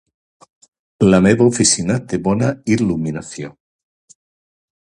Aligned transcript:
La 1.13 1.19
meva 1.25 1.45
oficina 1.51 1.99
té 2.13 2.19
bona 2.29 2.49
il·luminació. 2.77 3.51